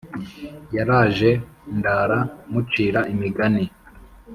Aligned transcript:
Yaraje 0.75 1.29
ndara 1.77 2.19
mucira 2.51 2.99
imigani 3.13 3.63